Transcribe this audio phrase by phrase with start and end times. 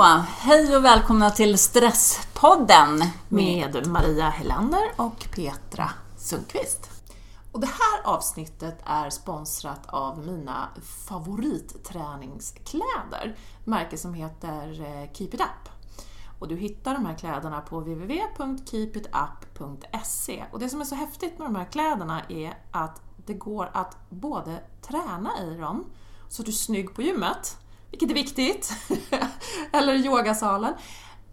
[0.00, 3.02] Så, hej och välkomna till Stresspodden.
[3.28, 6.90] Med Maria Helander och Petra Sundqvist.
[7.52, 10.68] Och det här avsnittet är sponsrat av mina
[11.08, 13.36] favoritträningskläder.
[13.64, 15.68] Märke som heter eh, Keep It Up.
[16.38, 20.44] Och du hittar de här kläderna på www.keepitup.se.
[20.52, 23.96] Och det som är så häftigt med de här kläderna är att det går att
[24.08, 25.84] både träna i dem,
[26.28, 27.56] så du är snygg på gymmet,
[27.90, 28.72] vilket är viktigt,
[29.72, 30.74] eller yogasalen.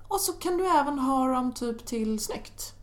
[0.07, 2.73] Och så kan du även ha dem typ till snyggt.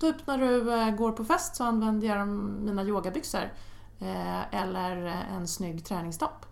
[0.00, 3.52] Typ när du eh, går på fest så använder jag mina yogabyxor
[4.00, 4.96] eh, eller
[5.36, 6.46] en snygg träningstopp.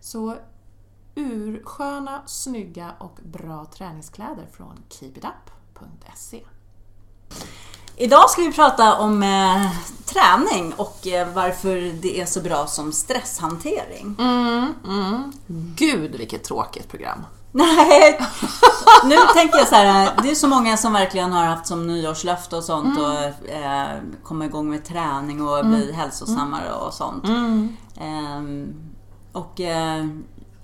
[0.00, 0.36] Så
[1.14, 6.44] ursköna, snygga och bra träningskläder från keepitup.se.
[7.96, 9.72] Idag ska vi prata om eh,
[10.12, 14.16] träning och eh, varför det är så bra som stresshantering.
[14.18, 15.32] Mm, mm.
[15.76, 17.24] Gud vilket tråkigt program.
[17.52, 18.20] Nej,
[19.04, 22.56] nu tänker jag så här, det är så många som verkligen har haft som nyårslöfte
[22.56, 23.04] och sånt mm.
[23.04, 23.88] och eh,
[24.22, 25.94] komma igång med träning och bli mm.
[25.94, 27.24] hälsosammare och sånt.
[27.24, 27.76] Mm.
[27.96, 28.68] Eh,
[29.32, 30.06] och eh,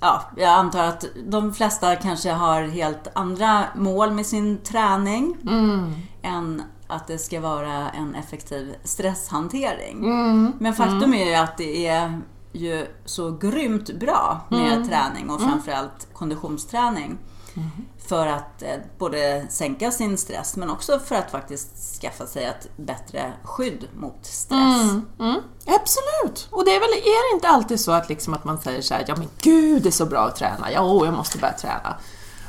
[0.01, 5.95] ja, jag antar att de flesta kanske har helt andra mål med sin träning mm.
[6.23, 10.05] än att det ska vara en effektiv stresshantering.
[10.05, 10.53] Mm.
[10.59, 11.15] Men faktum mm.
[11.15, 12.21] är ju att det är
[12.53, 14.89] ju så grymt bra med mm.
[14.89, 15.51] träning och mm.
[15.51, 17.19] framförallt konditionsträning.
[17.57, 17.71] Mm.
[18.09, 22.69] För att eh, både sänka sin stress men också för att faktiskt skaffa sig ett
[22.77, 24.83] bättre skydd mot stress.
[24.83, 25.41] Mm, mm.
[25.67, 26.49] Absolut!
[26.51, 28.95] Och det är väl är det inte alltid så att, liksom att man säger så
[28.95, 31.97] här, ja men gud det är så bra att träna, ja jag måste börja träna.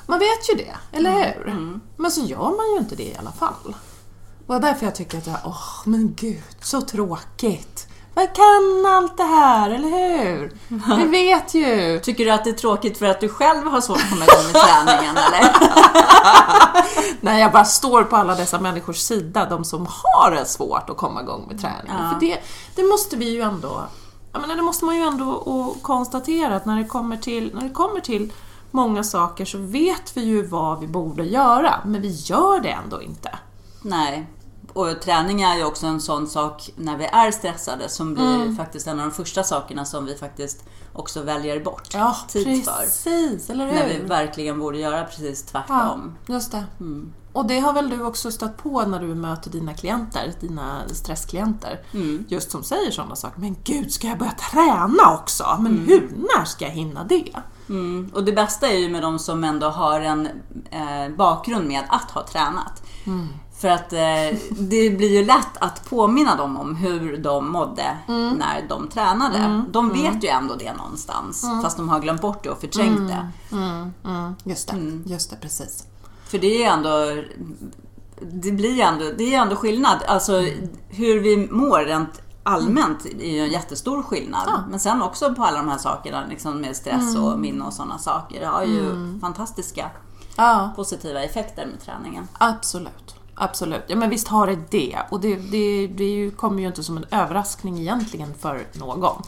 [0.05, 1.79] Man vet ju det, eller mm, hur?
[1.95, 3.75] Men så gör man ju inte det i alla fall.
[4.47, 7.87] Det är därför jag tycker att åh oh, men gud, så tråkigt.
[8.17, 10.51] Man kan allt det här, eller hur?
[10.97, 11.99] Vi vet ju!
[11.99, 14.43] Tycker du att det är tråkigt för att du själv har svårt att komma igång
[14.53, 15.55] med träningen, eller?
[17.21, 20.97] Nej, jag bara står på alla dessa människors sida, de som har det svårt att
[20.97, 22.03] komma igång med träningen.
[22.03, 22.11] Ja.
[22.13, 22.39] För det,
[22.75, 23.83] det måste vi ju ändå...
[24.31, 27.73] Jag menar, det måste man ju ändå konstatera att när det, kommer till, när det
[27.73, 28.33] kommer till
[28.71, 33.01] många saker så vet vi ju vad vi borde göra, men vi gör det ändå
[33.01, 33.39] inte.
[33.81, 34.27] Nej,
[34.77, 38.55] och träning är ju också en sån sak när vi är stressade som blir mm.
[38.55, 43.45] faktiskt en av de första sakerna som vi faktiskt också väljer bort ja, tid precis,
[43.45, 43.53] för.
[43.53, 43.73] eller hur?
[43.73, 46.15] När vi verkligen borde göra precis tvärtom.
[46.25, 46.63] Ja, just det.
[46.79, 47.13] Mm.
[47.33, 51.81] Och det har väl du också stött på när du möter dina klienter, dina stressklienter.
[51.93, 52.25] Mm.
[52.27, 53.39] Just som säger sådana saker.
[53.41, 55.57] Men gud, ska jag börja träna också?
[55.59, 55.85] Men mm.
[55.87, 56.09] hur?
[56.15, 57.33] När ska jag hinna det?
[57.69, 58.11] Mm.
[58.13, 60.25] Och det bästa är ju med de som ändå har en
[60.71, 62.83] eh, bakgrund med att ha tränat.
[63.57, 63.77] Mm.
[63.77, 68.33] För att eh, det blir ju lätt att påminna dem om hur de mådde mm.
[68.33, 69.37] när de tränade.
[69.37, 69.65] Mm.
[69.71, 70.19] De vet mm.
[70.19, 71.61] ju ändå det någonstans, mm.
[71.61, 73.07] fast de har glömt bort det och förträngt mm.
[73.07, 73.55] det.
[73.55, 74.35] Mm.
[74.43, 75.87] Just det, just det, precis.
[76.23, 77.23] För det är ändå
[78.21, 80.03] det blir ändå, det är ändå skillnad.
[80.07, 80.33] Alltså
[80.89, 84.43] hur vi mår rent allmänt är ju en jättestor skillnad.
[84.47, 84.63] Ja.
[84.69, 87.97] Men sen också på alla de här sakerna liksom med stress och minne och sådana
[87.97, 88.39] saker.
[88.39, 89.91] Det har ju fantastiska
[90.35, 90.73] ja.
[90.75, 92.27] positiva effekter med träningen.
[92.37, 93.06] Absolut.
[93.39, 93.83] Absolut.
[93.87, 94.99] Ja men visst har det det.
[95.09, 99.21] Och det, det, det kommer ju inte som en överraskning egentligen för någon.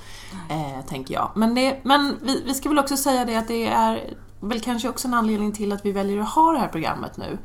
[0.49, 1.31] Eh, tänker jag.
[1.35, 4.89] Men, det, men vi, vi ska väl också säga det att det är väl kanske
[4.89, 7.37] också en anledning till att vi väljer att ha det här programmet nu.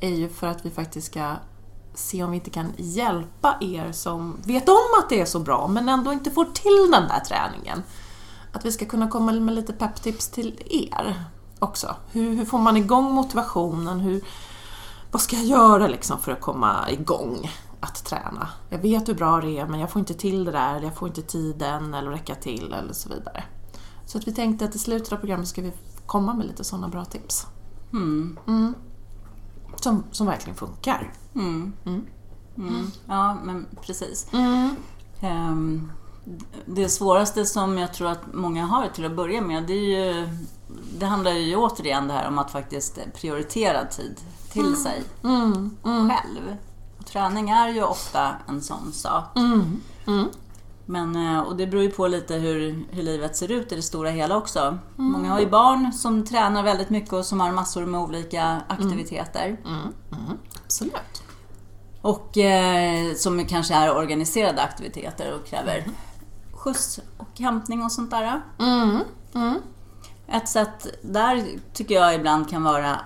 [0.00, 1.32] Är ju för att vi faktiskt ska
[1.94, 5.68] se om vi inte kan hjälpa er som vet om att det är så bra
[5.68, 7.82] men ändå inte får till den där träningen.
[8.52, 11.24] Att vi ska kunna komma med lite pepptips till er
[11.58, 11.96] också.
[12.12, 14.00] Hur, hur får man igång motivationen?
[14.00, 14.24] Hur,
[15.10, 17.50] vad ska jag göra liksom för att komma igång
[17.80, 18.48] att träna?
[18.68, 21.08] Jag vet hur bra det är men jag får inte till det där, jag får
[21.08, 23.44] inte tiden eller räcka till eller så vidare.
[24.06, 25.72] Så att vi tänkte att i slutet av programmet ska vi
[26.06, 27.46] komma med lite sådana bra tips.
[27.92, 28.38] Mm.
[28.46, 28.74] Mm.
[29.76, 31.12] Som, som verkligen funkar.
[31.34, 31.72] Mm.
[31.84, 32.06] mm.
[32.56, 32.86] mm.
[33.06, 34.26] Ja, men precis.
[35.22, 35.92] Um,
[36.66, 40.28] det svåraste som jag tror att många har till att börja med, det, är ju,
[40.98, 44.20] det handlar ju återigen det här om att faktiskt prioritera tid
[44.52, 44.76] till mm.
[44.76, 45.76] sig mm.
[45.84, 46.10] Mm.
[46.10, 46.56] själv.
[46.98, 49.36] Och träning är ju ofta en sån sak.
[49.36, 49.80] Mm.
[50.06, 50.28] Mm.
[50.86, 53.82] Men, eh, och det beror ju på lite hur, hur livet ser ut i det
[53.82, 54.60] stora hela också.
[54.98, 55.12] Mm.
[55.12, 59.56] Många har ju barn som tränar väldigt mycket och som har massor med olika aktiviteter.
[60.64, 61.22] Absolut.
[62.02, 65.86] Och eh, som kanske är organiserade aktiviteter och kräver
[66.52, 68.40] skjuts och hämtning och sånt där.
[70.26, 73.00] Ett sätt där tycker jag ibland kan vara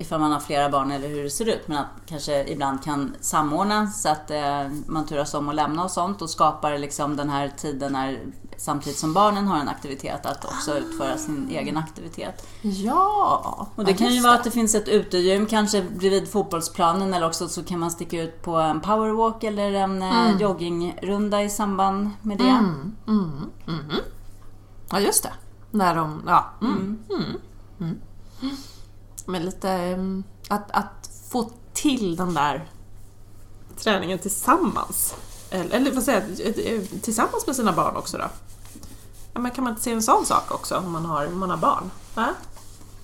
[0.00, 1.68] ifall man har flera barn eller hur det ser ut.
[1.68, 5.90] Men att kanske ibland kan samordna så att eh, man turas om att lämna och
[5.90, 8.18] sånt och skapar liksom den här tiden när
[8.56, 12.46] samtidigt som barnen har en aktivitet att också utföra sin egen aktivitet.
[12.62, 13.68] Ja!
[13.74, 17.48] Och det kan ju vara att det finns ett utegym kanske bredvid fotbollsplanen eller också
[17.48, 22.38] så kan man sticka ut på en powerwalk eller en eh, joggingrunda i samband med
[22.38, 22.44] det.
[22.44, 24.00] Mm, mm, mm.
[24.90, 25.32] Ja, just det.
[25.70, 26.22] När de...
[26.26, 26.50] Ja.
[29.34, 29.42] Mm, mm, mm.
[29.42, 29.68] Men lite...
[29.70, 32.68] mm, Att, att få till den där
[33.78, 35.14] träningen tillsammans.
[35.50, 38.24] Eller, eller vad säger jag, tillsammans med sina barn också då.
[39.34, 41.50] Ja, men kan man inte se en sån sak också om man har, om man
[41.50, 41.90] har barn?
[42.14, 42.26] Va?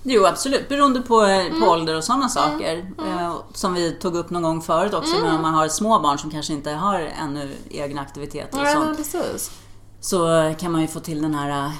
[0.03, 1.27] Jo absolut, beroende på,
[1.61, 2.91] på ålder och sådana saker.
[3.07, 6.17] Eh, som vi tog upp någon gång förut också, men om man har små barn
[6.17, 8.85] som kanske inte har ännu egna aktiviteter och Ja, sånt.
[8.85, 9.51] men precis.
[9.99, 11.71] Så kan man ju få till den här eh,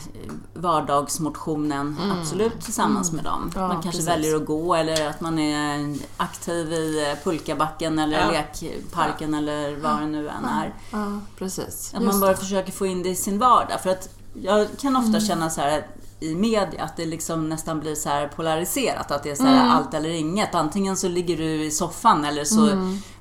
[0.54, 3.52] vardagsmotionen absolut tillsammans med dem.
[3.56, 4.08] Ja, man kanske precis.
[4.08, 8.32] väljer att gå eller att man är aktiv i eh, pulkabacken eller Ja.
[8.62, 10.74] lekparken eller vad det nu än är.
[10.92, 11.94] Ja, precis.
[11.96, 12.38] Att Just man bara det.
[12.38, 13.82] försöker få in det i sin vardag.
[13.84, 14.10] För att
[14.42, 15.88] jag kan ofta känna så här
[16.20, 19.12] i media att det liksom nästan blir så här polariserat.
[19.12, 20.56] Att det är så här allt eller inget.
[20.56, 22.70] Antingen så ligger du i soffan eller så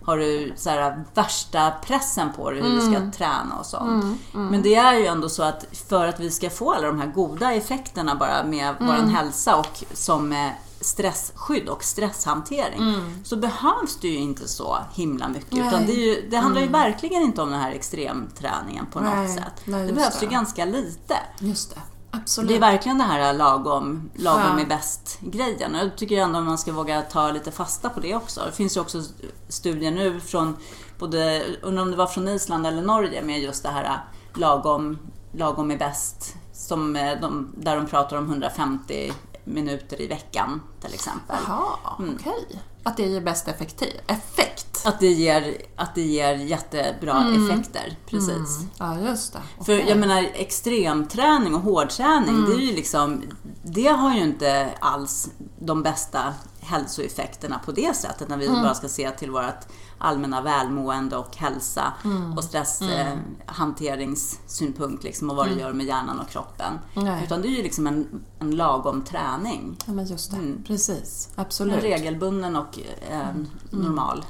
[0.06, 4.20] har du så här värsta pressen på dig hur du ska träna och sånt.
[4.32, 7.06] Men det är ju ändå så att för att vi ska få alla de här
[7.06, 10.50] goda effekterna bara med vår hälsa och som
[10.80, 12.80] stressskydd och stresshantering
[13.24, 15.58] så behövs det ju inte så himla mycket.
[15.58, 19.34] Utan det, ju, det handlar ju verkligen inte om den här extremträningen på något Nej,
[19.34, 19.62] sätt.
[19.64, 20.32] nej, det behövs ju det.
[20.32, 21.16] ganska lite.
[21.38, 21.80] Just det.
[22.10, 22.48] Absolut.
[22.48, 24.60] Det är verkligen det här lagom, lagom Ja.
[24.60, 25.74] är bäst-grejen.
[25.74, 28.40] Och jag tycker ändå att man ska våga ta lite fasta på det också.
[28.46, 29.02] Det finns ju också
[29.48, 30.56] studier nu från
[30.98, 34.04] både, undrar om det var från Island eller Norge med just det här
[34.34, 34.98] lagom,
[35.32, 36.34] lagom är bäst.
[36.52, 39.12] Som eh, de, där de pratar om 150
[39.44, 41.36] minuter i veckan till exempel.
[41.46, 42.18] Jaha, Mm.
[42.20, 42.62] okej.
[42.82, 44.75] Att det ger bäst effektiv, effekt.
[44.86, 47.96] Att det ger, att det ger jättebra effekter.
[48.06, 48.60] Precis.
[48.78, 49.64] Ja, just det.
[49.64, 49.88] För Okej.
[49.88, 53.22] jag menar extremträning och hårdträning, det är ju liksom,
[53.62, 56.34] det har ju inte alls de bästa
[56.66, 59.66] hälsoeffekterna på det sättet när vi bara ska se till vårt
[59.98, 61.92] allmänna välmående och hälsa
[62.36, 66.78] och stresshanteringssynpunkt liksom, och vad det gör med hjärnan och kroppen.
[66.94, 67.24] Nej.
[67.24, 69.76] Utan det är ju liksom en, en lagom träning.
[69.86, 70.36] Ja, men just det.
[70.36, 70.64] Mm.
[70.66, 71.28] Precis.
[71.36, 71.82] En Absolut.
[71.82, 72.78] regelbunden och
[73.10, 73.28] eh,
[73.70, 74.24] normal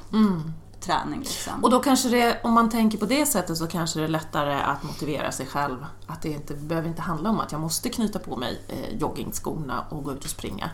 [0.79, 1.19] träning.
[1.19, 1.63] Liksom.
[1.63, 4.53] Och då kanske det, om man tänker på det sättet så kanske det är lättare
[4.53, 5.85] att motivera sig själv.
[6.07, 9.85] Att det inte behöver inte handla om att jag måste knyta på mig eh, joggingskorna
[9.89, 10.69] och gå ut och springa.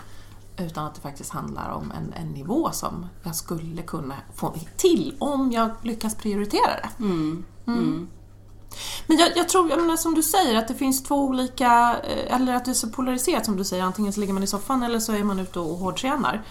[0.57, 5.15] Utan att det faktiskt handlar om en, en nivå som jag skulle kunna få till
[5.19, 7.03] om jag lyckas prioritera det.
[7.03, 7.45] Mm.
[7.67, 8.07] Mm.
[9.07, 12.35] Men jag, jag tror, jag menar, som du säger, att det finns två olika, eh,
[12.35, 14.83] eller att det är så polariserat som du säger, antingen så ligger man i soffan
[14.83, 16.43] eller så är man ute och hårdtränar.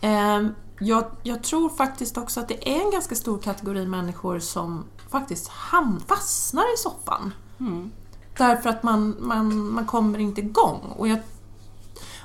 [0.00, 0.40] Eh,
[0.82, 5.48] Jag, jag tror faktiskt också att det är en ganska stor kategori människor som faktiskt
[5.48, 7.34] ham, fastnar i soffan.
[7.60, 7.90] Mm.
[8.38, 10.80] Därför att man, man, man kommer inte igång.
[10.96, 11.18] Och, jag,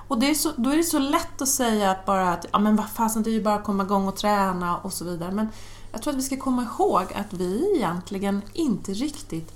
[0.07, 2.59] och det är så, då är det så lätt att säga att bara att ja,
[2.59, 5.31] men vad fasen, det är ju bara att komma igång och träna och så vidare.
[5.31, 5.49] Men
[5.91, 9.53] jag tror att vi ska komma ihåg att vi egentligen inte riktigt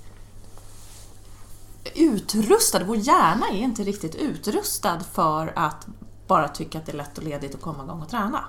[1.94, 5.86] utrustade, vår hjärna är inte riktigt utrustad för att
[6.26, 8.44] bara tycka att det är lätt och ledigt att komma igång och träna.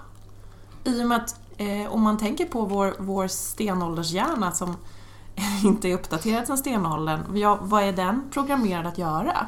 [0.83, 4.75] I och med att eh, om man tänker på vår, vår stenåldershjärna som
[5.63, 9.47] inte är uppdaterad sedan stenåldern, ja, vad är den programmerad att göra?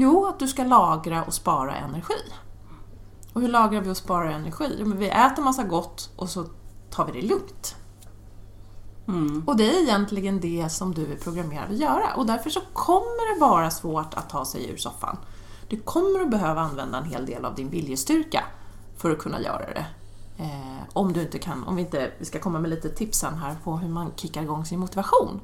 [0.00, 2.32] Jo, att du ska lagra och spara energi.
[3.32, 4.76] Och hur lagrar vi och sparar energi?
[4.78, 6.46] Jo, men vi äter massa gott och så
[6.90, 7.76] tar vi det lugnt.
[9.08, 9.42] Mm.
[9.46, 12.14] Och det är egentligen det som du är programmerad att göra.
[12.16, 15.16] Och därför så kommer det vara svårt att ta sig ur soffan.
[15.68, 18.44] Du kommer att behöva använda en hel del av din viljestyrka
[18.96, 19.86] för att kunna göra det.
[20.38, 23.34] Eh, om du inte kan, om vi inte, vi ska komma med lite tips sen
[23.34, 25.40] här på hur man kickar igång sin motivation.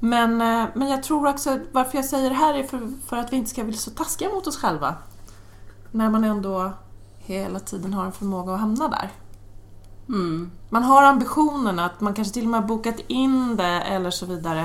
[0.00, 3.32] Men, eh, men jag tror också, varför jag säger det här är för, för att
[3.32, 4.94] vi inte ska bli så taskiga mot oss själva.
[5.90, 6.72] När man ändå
[7.18, 9.10] hela tiden har en förmåga att hamna där.
[10.08, 10.50] Mm.
[10.68, 14.26] Man har ambitionen att man kanske till och med har bokat in det eller så
[14.26, 14.60] vidare.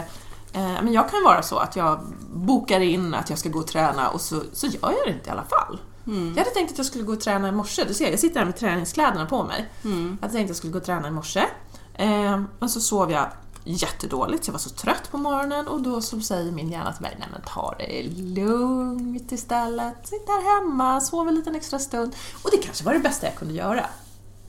[0.54, 2.00] Eh, Men jag kan vara så att jag
[2.34, 5.30] bokar in att jag ska gå och träna och så, så gör jag det inte
[5.30, 5.80] i alla fall.
[6.08, 6.28] Mm.
[6.30, 7.84] Jag hade tänkt att jag skulle gå och träna i morse.
[7.88, 9.72] Du ser, jag sitter här med träningskläderna på mig.
[9.84, 10.18] Mm.
[10.22, 11.46] Jag hade tänkt att jag skulle gå och träna i morse.
[11.94, 13.26] Eh, Men så sov jag
[13.66, 17.16] jättedåligt, jag var så trött på morgonen och då så säger min hjärna till mig,
[17.20, 20.08] nej men ta det lugnt istället.
[20.08, 22.16] Sitt här hemma, sov en liten extra stund.
[22.44, 23.86] Och det kanske var det bästa jag kunde göra.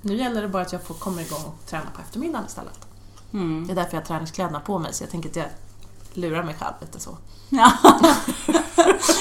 [0.00, 2.86] Nu gäller det bara att jag får komma igång och träna på eftermiddagen istället.
[3.32, 3.66] Mm.
[3.66, 5.46] Det är därför jag har träningskläderna på mig, så jag tänker att jag
[6.16, 7.16] lurar mig själv lite så.
[7.48, 7.72] Ja.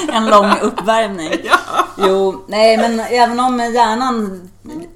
[0.12, 1.34] en lång uppvärmning.
[1.44, 1.58] Ja.
[1.98, 4.50] Jo, nej men även om hjärnan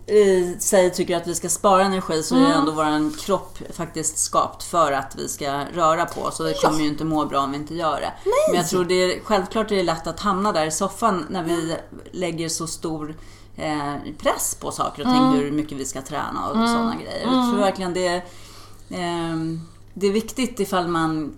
[0.07, 4.17] i sig tycker att vi ska spara energi så är ju ändå vår kropp faktiskt
[4.17, 6.39] skapt för att vi ska röra på oss.
[6.39, 8.13] Och det kommer ju inte må bra om vi inte gör det.
[8.47, 11.43] Men jag tror det är, självklart är det lätt att hamna där i soffan när
[11.43, 11.75] vi
[12.11, 13.15] lägger så stor
[13.55, 15.43] eh, press på saker och ting.
[15.43, 17.21] Hur mycket vi ska träna och sådana grejer.
[17.21, 18.23] Jag tror verkligen det
[18.89, 19.61] ehm,
[19.93, 21.35] det är viktigt ifall man,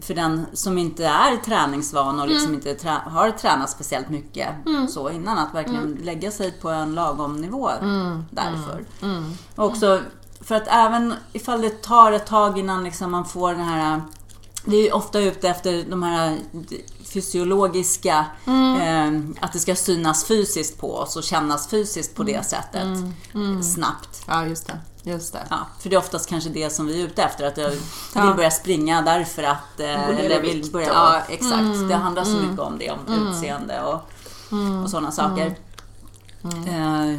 [0.00, 4.48] för den som inte är träningsvan och liksom inte trä, har tränat speciellt mycket
[4.90, 7.70] så innan, att verkligen lägga sig på en lagom nivå
[8.30, 8.84] därför.
[9.56, 10.00] Och också
[10.40, 14.02] för att även ifall det tar ett tag innan liksom man får den här
[14.66, 16.38] vi är ju ofta ute efter de här
[17.04, 22.88] fysiologiska, eh, att det ska synas fysiskt på oss och kännas fysiskt på det sättet
[23.62, 24.24] snabbt.
[24.26, 24.78] Ja, just det.
[25.06, 25.46] Just det.
[25.50, 27.46] Ja, för det är oftast kanske det som vi är ute efter.
[27.46, 27.80] Att jag vill
[28.14, 28.34] Ja.
[28.36, 29.80] börja springa därför att...
[29.80, 31.88] Eh, eller vill börja, ja, exakt.
[31.88, 34.00] Det handlar så mycket om det, om utseende och,
[34.84, 35.56] och sådana saker.
[36.42, 37.18] Eh,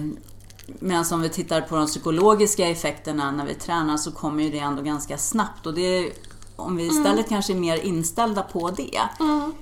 [0.80, 4.60] Medan om vi tittar på de psykologiska effekterna när vi tränar så kommer ju det
[4.60, 5.66] ändå ganska snabbt.
[5.66, 6.12] Och det är,
[6.56, 9.02] om vi istället kanske är mer inställda på det.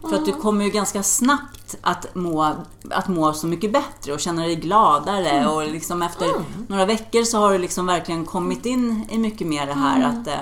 [0.09, 2.55] För att du kommer ju ganska snabbt att må,
[2.91, 5.47] att må så mycket bättre och känna dig gladare.
[5.47, 6.27] Och liksom efter
[6.67, 10.27] några veckor så har du liksom verkligen kommit in i mycket mer det här att
[10.27, 10.39] eh,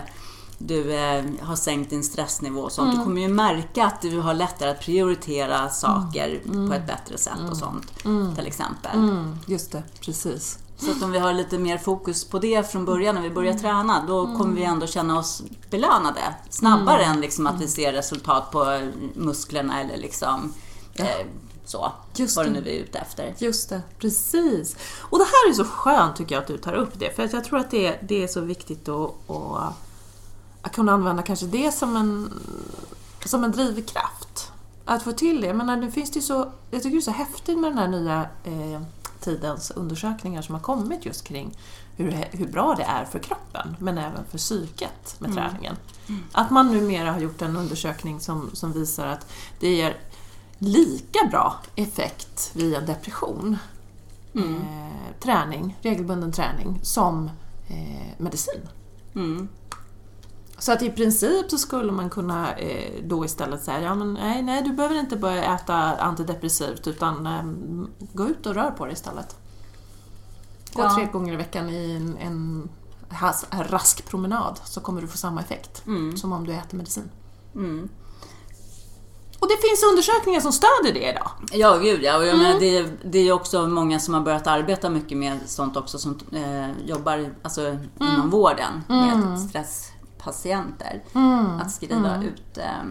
[0.57, 2.91] du eh, har sänkt din stressnivå och sånt.
[2.97, 7.49] Du kommer ju märka att du har lättare att prioritera saker på ett bättre sätt
[7.51, 7.93] och sånt.
[8.35, 8.91] Till exempel.
[8.95, 10.59] Mm, just det, precis.
[10.81, 13.53] Så att om vi har lite mer fokus på det från början när vi börjar
[13.53, 18.51] träna, då kommer vi ändå känna oss belönade snabbare än liksom att vi ser resultat
[18.51, 20.53] på musklerna eller liksom
[20.93, 21.05] eh,
[21.65, 21.91] så.
[22.15, 23.35] Just vad det nu är ute efter.
[23.37, 24.75] Just det, precis.
[24.99, 27.33] Och det här är så skönt tycker jag att du tar upp det, för att
[27.33, 29.73] jag tror att det, det är så viktigt att, att,
[30.61, 32.33] att kunna använda kanske det som en,
[33.25, 34.51] som en drivkraft.
[34.85, 35.53] Att få till det.
[35.53, 37.87] Men nu finns det ju så, jag tycker det är så häftigt med den här
[37.87, 38.81] nya eh,
[39.21, 41.57] tidens undersökningar som har kommit just kring
[41.95, 45.75] hur, hur bra det är för kroppen, men även för psyket med träningen.
[46.31, 49.27] Att man numera har gjort en undersökning som, som visar att
[49.59, 49.97] det ger
[50.57, 53.57] lika bra effekt vid en depression,
[54.35, 57.29] eh, träning, regelbunden träning, som
[57.67, 58.61] eh, medicin.
[59.15, 59.47] Mm.
[60.61, 64.41] Så att i princip så skulle man kunna eh, då istället säga, ja men nej,
[64.41, 67.43] nej du behöver inte börja äta antidepressivt utan eh,
[68.13, 69.35] gå ut och rör på dig istället.
[70.73, 70.95] Gå Ja.
[70.95, 72.69] tre gånger i veckan i en, en
[73.09, 76.17] has, rask promenad så kommer du få samma effekt Mm.
[76.17, 77.09] som om du äter medicin.
[77.55, 77.89] Mm.
[79.39, 81.31] Och det finns undersökningar som stöder det idag.
[81.51, 82.17] Ja, gud ja.
[82.17, 85.77] Och jag menar, det, det är också många som har börjat arbeta mycket med sånt
[85.77, 89.39] också som eh, jobbar alltså, inom vården med
[90.21, 91.01] stresspatienter.
[91.61, 92.81] Att skriva ut eh,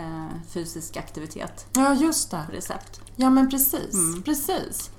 [0.00, 2.42] eh, fysisk aktivitet Ja, just det.
[2.46, 3.00] på recept.
[3.16, 4.90] Ja men precis, precis.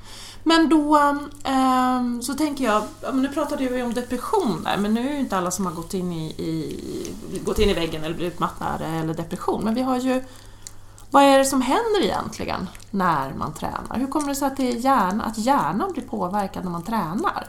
[0.43, 0.97] Men då
[1.43, 5.37] ehm, så tänker jag, nu pratade vi om depression där, men nu är ju inte
[5.37, 7.13] alla som har gått in i, i,
[7.45, 10.23] gått in i väggen eller blivit mattade eller depression, men vi har ju
[11.11, 13.97] vad är det som händer egentligen när man tränar?
[13.97, 17.47] Hur kommer det sig att, det är hjärna, att hjärnan blir påverkad när man tränar?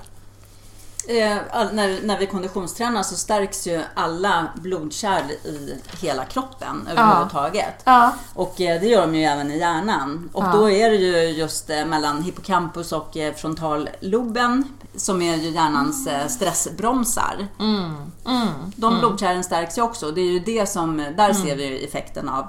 [1.09, 7.75] Eh, all, när, när vi konditionstränar så stärks ju alla blodkärl i hela kroppen överhuvudtaget.
[7.85, 8.13] Ja.
[8.35, 10.31] Och eh, det gör de ju även i hjärnan.
[10.33, 10.53] Och Ja.
[10.53, 14.65] då är det ju just eh, mellan hippocampus och frontalloben
[14.97, 17.49] som är ju hjärnans stressbromsar.
[17.61, 17.95] Mm.
[18.27, 18.49] Mm.
[18.77, 20.11] De blodkärlen stärks ju också.
[20.11, 22.47] Det är ju det som, där ser vi ju effekten av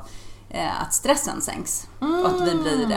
[0.81, 1.87] att stressen sänks.
[1.99, 2.87] Och att vi blir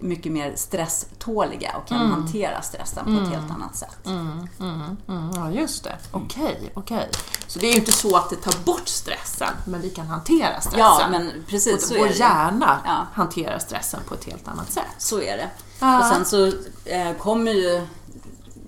[0.00, 4.06] mycket mer stresståliga och kan hantera stressen på ett helt annat sätt.
[4.06, 5.30] Mm, mm, mm.
[5.34, 5.96] Ja, just det.
[6.12, 7.10] Okej, okej.
[7.46, 10.60] Så det är ju inte så att det tar bort stressen, men vi kan hantera
[10.60, 10.78] stressen.
[10.80, 13.06] Ja, men precis så Vår hjärna Ja.
[13.14, 14.84] hanterar stressen på ett helt annat sätt.
[14.98, 15.50] Så är det.
[15.80, 15.98] Ja.
[15.98, 16.46] Och sen så
[16.84, 17.86] eh, kommer ju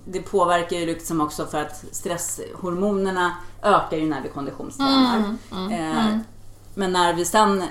[0.05, 5.35] det påverkar ju liksom också för att stresshormonerna ökar ju när vi konditionstränar.
[5.51, 6.17] eh,
[6.73, 7.63] Men när vi sen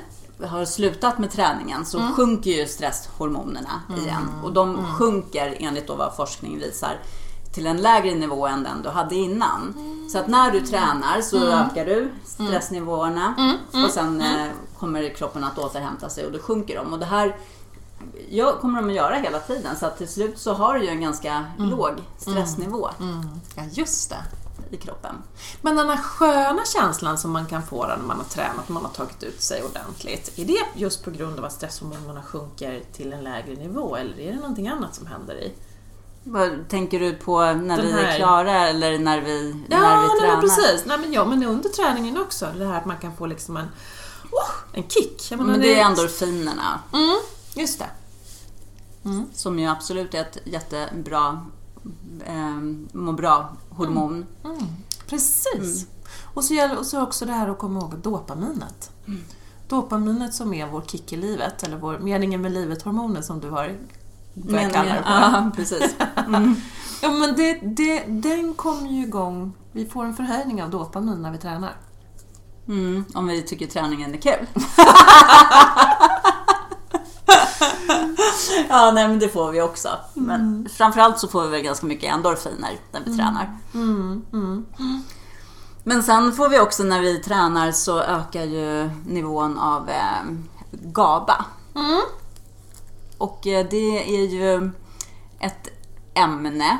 [0.46, 4.28] har slutat med träningen så sjunker ju stresshormonerna igen.
[4.44, 6.98] Och de sjunker enligt då vad forskning visar
[7.54, 9.74] till en lägre nivå än den du hade innan.
[10.12, 13.34] Så att när du tränar så ökar du stressnivåerna
[13.84, 14.46] och sen eh,
[14.78, 16.92] kommer kroppen att återhämta sig och då sjunker de.
[16.92, 17.36] Och det här
[18.30, 19.76] jag kommer de att göra hela tiden.
[19.76, 22.90] Så att till slut så har du ju en ganska låg stressnivå.
[23.54, 24.16] Ja, just det.
[24.70, 25.14] I kroppen.
[25.62, 28.90] Men den här sköna känslan som man kan få när man har tränat, man har
[28.90, 33.24] tagit ut sig ordentligt, är det just på grund av att stresshormonerna sjunker till en
[33.24, 35.52] lägre nivå eller är det någonting annat som händer i?
[36.24, 40.20] Vad tänker du på när vi är klara eller när vi, Ja, när vi nej,
[40.20, 40.32] tränar?
[40.32, 40.84] men precis.
[40.86, 42.48] Nej, men, ja, men under träningen också.
[42.58, 43.68] Det här att man kan få liksom en,
[44.32, 45.30] oh, en kick.
[45.30, 47.16] Menar, Men det är endorfinerna Mm,
[47.54, 47.90] just det.
[49.34, 51.46] som ju absolut är ett jättebra
[52.26, 52.60] eh,
[52.92, 53.12] må
[53.80, 54.26] bra-hormon.
[54.44, 54.56] Mm.
[55.06, 55.86] Precis.
[56.34, 58.90] Och, så gäller, och så också det här att komma ihåg dopaminet.
[59.68, 63.78] Dopaminet som är vår kick i livet, eller vår meningen med livet-hormonen som du har
[64.34, 65.02] börjat kalla det.
[65.06, 65.94] Ja, precis.
[67.02, 69.52] Ja, men det, det, den kommer ju igång.
[69.72, 71.76] Vi får en förhöjning av dopamin när vi tränar.
[72.68, 74.46] Mm, om vi tycker träningen är kul.
[78.68, 79.88] ja, nej men det får vi också.
[80.14, 83.58] Men framförallt så får vi väl ganska mycket endorfiner när vi tränar.
[83.74, 84.66] Mm, mm.
[85.84, 90.22] Men sen får vi också när vi tränar så ökar ju nivån av eh,
[90.70, 91.44] GABA.
[91.74, 92.00] Mm.
[93.18, 94.70] Och eh, det är ju
[95.40, 95.68] ett
[96.14, 96.78] ämne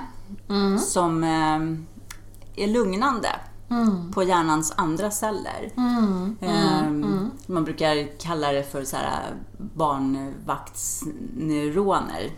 [0.49, 0.79] Mm.
[0.79, 3.29] som eh, är lugnande
[3.71, 4.13] Mm.
[4.13, 5.73] på hjärnans andra celler.
[5.77, 6.37] Mm.
[6.41, 12.31] Ehm, Man brukar kalla det för så här barnvaktsneuroner.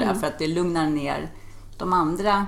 [0.00, 1.32] jag, För att det lugnar ner
[1.78, 2.46] de andra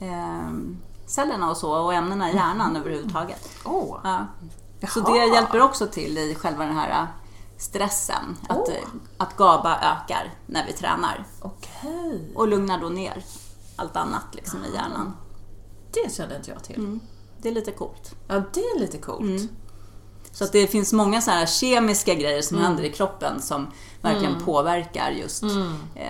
[0.00, 3.48] ehm, cellerna och så och ämnena i hjärnan överhuvudtaget.
[3.64, 3.98] Åh.
[4.04, 4.26] Ja.
[4.88, 7.06] Så det hjälper också till i själva den här
[7.58, 8.36] stressen.
[8.48, 8.74] Att, Åh.
[9.16, 11.24] att GABA ökar när vi tränar.
[11.40, 12.32] Okej.
[12.34, 13.24] Och lugnar då ner
[13.76, 15.12] allt annat liksom i hjärnan.
[15.92, 16.76] Det kände inte jag till.
[16.76, 17.00] Mm.
[17.42, 18.14] Det är lite coolt.
[18.28, 19.20] Ja, det är lite coolt.
[19.20, 19.48] Mm.
[20.32, 23.66] Så att det finns många så här kemiska grejer som händer i kroppen som
[24.00, 25.42] verkligen påverkar just
[25.94, 26.08] eh,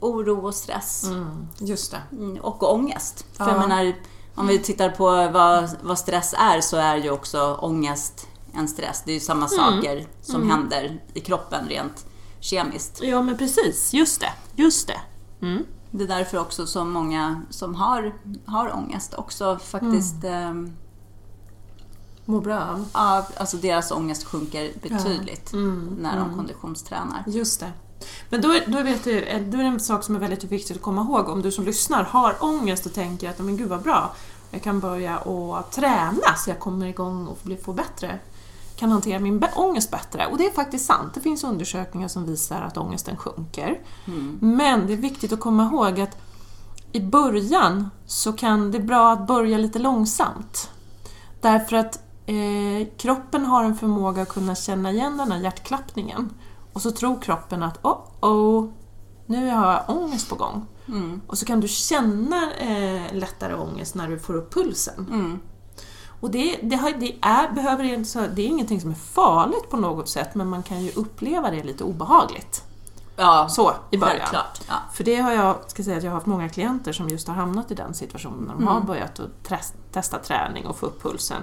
[0.00, 1.04] oro och stress.
[1.04, 1.46] Mm.
[1.58, 2.00] Just det.
[2.16, 3.26] Mm, Och ångest.
[3.32, 3.50] För Ja.
[3.50, 3.94] jag menar,
[4.34, 9.02] om vi tittar på vad, vad stress är så är ju också ångest en stress.
[9.04, 12.06] Det är ju samma saker som händer i kroppen rent
[12.40, 13.02] kemiskt.
[13.02, 13.92] Ja, men precis.
[13.94, 14.32] Just det.
[14.62, 15.00] Just det.
[15.92, 16.06] Mm.
[16.06, 18.12] Det är därför också som många som har,
[18.46, 20.72] har ångest också faktiskt ehm,
[22.24, 22.80] Mår bra.
[22.94, 27.24] Ja, alltså deras ångest sjunker betydligt Mm, när de konditionstränar.
[27.26, 27.72] Just det.
[28.30, 30.44] Men då, är- då, vet du, eh, då är det en sak som är väldigt
[30.44, 31.28] viktigt att komma ihåg.
[31.28, 34.14] Om du som lyssnar har ångest och tänker att men gud vad bra,
[34.50, 35.18] jag kan börja
[35.54, 38.18] att träna så jag kommer igång och blir, får bättre,
[38.80, 40.26] kan hantera min ångest bättre.
[40.26, 41.14] Och det är faktiskt sant.
[41.14, 43.80] Det finns undersökningar som visar att ångesten sjunker.
[44.40, 46.16] Men det är viktigt att komma ihåg att
[46.92, 50.70] i början så kan det vara bra att börja lite långsamt.
[51.40, 56.30] Därför att eh, kroppen har en förmåga att kunna känna igen den här hjärtklappningen.
[56.72, 58.68] Och så tror kroppen att oh, oh
[59.26, 60.66] nu har jag ångest på gång.
[60.88, 61.20] Mm.
[61.26, 65.06] Och så kan du känna eh, lättare ångest när du får upp pulsen.
[65.10, 65.38] Mm.
[66.20, 69.76] Och det, det, har, det, är, behöver, inte det är ingenting som är farligt på
[69.76, 72.64] något sätt men man kan ju uppleva det lite obehagligt.
[73.16, 74.28] Ja, Så, i början.
[74.32, 74.74] Ja.
[74.92, 77.34] För det har jag, ska säga att jag har haft många klienter som just har
[77.34, 81.02] hamnat i den situationen när de har börjat att test, testa träning och få upp
[81.02, 81.42] pulsen.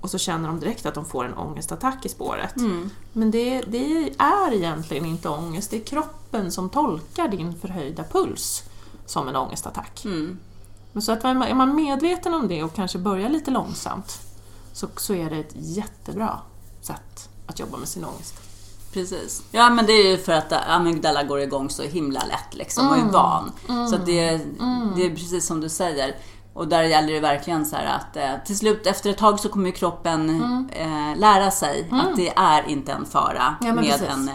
[0.00, 2.56] Och så känner de direkt att de får en ångestattack i spåret.
[2.56, 2.90] Mm.
[3.12, 8.62] Men det, det är egentligen inte ångest, det är kroppen som tolkar din förhöjda puls
[9.06, 10.04] som en ångestattack.
[10.04, 10.38] Mm.
[10.92, 14.18] Men så att är man- är man medveten om det och kanske börjar lite långsamt
[14.72, 16.38] så, så är det ett jättebra
[16.80, 18.34] sätt att jobba med sin ångest.
[18.92, 19.42] Precis.
[19.50, 22.96] Ja, men det är ju för att amygdala går igång så himla lätt liksom och
[22.96, 23.52] är van.
[23.90, 24.30] Så att det,
[24.96, 26.16] det är precis som du säger.
[26.52, 29.48] Och där gäller det verkligen så här att eh, till slut efter ett tag så
[29.48, 30.30] kommer kroppen
[30.72, 34.08] eh, lära sig att det är inte en fara Ja, med precis.
[34.08, 34.34] en eh,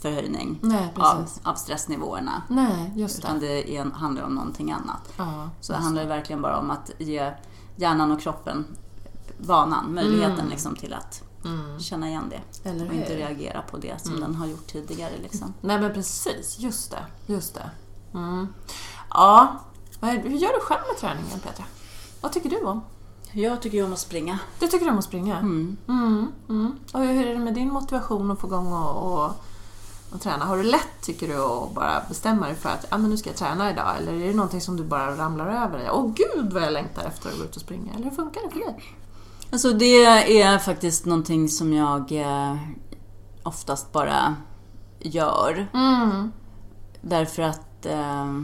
[0.00, 2.42] förhöjning Nej, av, av stressnivåerna.
[2.48, 5.12] Nej, just Utan det är, handlar om någonting annat.
[5.16, 7.32] Ja, Så det handlar ju verkligen bara om att ge
[7.76, 8.64] hjärnan och kroppen
[9.38, 11.22] vanan, möjligheten liksom till att
[11.80, 12.70] känna igen det.
[12.70, 15.12] Och inte reagera på det som den har gjort tidigare.
[15.22, 15.54] Liksom.
[15.60, 17.32] Nej men precis, just det.
[17.32, 17.70] Just det.
[18.14, 18.48] Mm.
[19.10, 19.60] Ja,
[20.00, 21.64] hur gör du själv med träningen Petra?
[22.20, 22.82] Vad tycker du om?
[23.32, 24.38] Jag tycker ju om att springa.
[24.58, 25.38] Du tycker om att springa?
[25.38, 25.76] Mm.
[25.88, 26.78] Mm, mm.
[26.92, 29.30] Och hur är det med din motivation att få igång och, och,
[30.12, 30.44] och träna?
[30.44, 33.30] Har du lätt, tycker du, att bara bestämma dig för att ah, men nu ska
[33.30, 33.96] jag träna idag?
[33.98, 35.78] Eller är det någonting som du bara ramlar över?
[35.78, 35.90] dig?
[35.90, 37.92] Åh gud vad jag längtar efter att gå ut och springa.
[37.94, 38.94] Eller hur funkar det för dig?
[39.50, 40.04] Alltså det
[40.42, 42.56] är faktiskt någonting som jag eh,
[43.42, 44.36] oftast bara
[44.98, 45.66] gör.
[45.74, 46.32] Mm.
[47.00, 48.40] Därför att eh,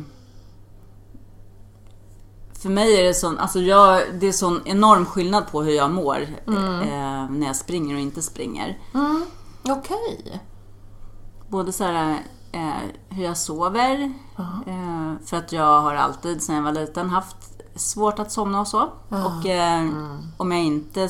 [2.62, 5.90] för mig är det sån, alltså jag, det är sån enorm skillnad på hur jag
[5.90, 8.79] mår eh, när jag springer och inte springer.
[8.94, 9.25] Mm.
[9.68, 10.40] Okej.
[11.48, 12.18] Både så här,
[12.53, 12.72] eh,
[13.09, 14.12] hur jag sover,
[14.66, 17.37] eh, för att jag har alltid sedan jag var liten haft
[17.75, 18.88] svårt att somna och så.
[19.09, 19.88] Och eh,
[20.37, 21.09] om jag inte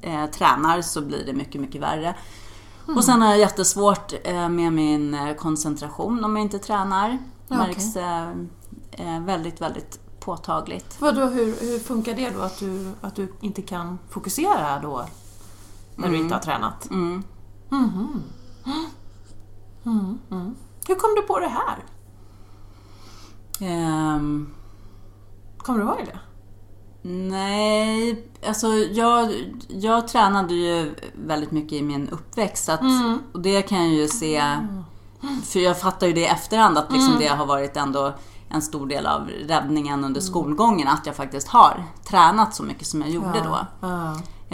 [0.00, 2.14] eh, tränar så blir det mycket, mycket värre.
[2.96, 7.18] Och sen har jag jättesvårt eh, med min koncentration om jag inte tränar.
[7.48, 7.96] Ja, Märks
[9.20, 10.96] väldigt, väldigt påtagligt.
[11.00, 12.40] Vadå, hur, hur funkar det då?
[12.40, 15.06] Att du, att du inte kan fokusera då?
[15.96, 16.90] När du inte har tränat?
[16.90, 17.22] Mm.
[17.68, 18.22] Mhm.
[19.86, 20.54] Mm, mm.
[20.88, 21.84] Hur kom du på det här?
[23.60, 24.50] Ehm,
[25.58, 26.18] Kommer du ihåg det?
[27.08, 29.32] Nej, alltså jag,
[29.68, 32.68] jag tränade ju väldigt mycket i min uppväxt.
[32.68, 33.18] Att, Mm.
[33.32, 34.42] Och det kan jag ju se,
[35.44, 37.20] för jag fattar ju det i efterhand att liksom Mm.
[37.20, 38.14] det har varit ändå
[38.48, 40.88] en stor del av räddningen under skolgången.
[40.88, 43.86] Att jag faktiskt har tränat så mycket som jag gjorde då.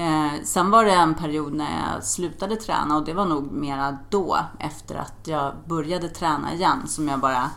[0.02, 3.98] Eh, sen var det en period när jag slutade träna och det var nog mera
[4.10, 7.50] då, efter att jag började träna igen, som jag bara...